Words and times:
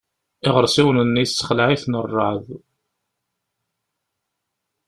Iɣersiwen-nni 0.47 1.21
yessexleε-iten 1.23 1.99
rrεeḍ. 2.05 2.45